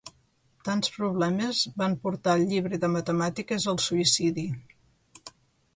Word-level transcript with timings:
Tants 0.69 0.89
problemes 0.95 1.59
van 1.83 1.97
portar 2.07 2.35
el 2.41 2.47
llibre 2.53 2.81
de 2.85 2.91
matemàtiques 2.95 3.69
al 3.75 3.81
suïcidi. 3.91 4.49